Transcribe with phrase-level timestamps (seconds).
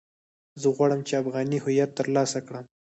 [0.61, 2.65] زه غواړم چې افغاني هويت ترلاسه کړم.